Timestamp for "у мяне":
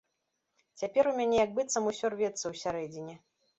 1.09-1.37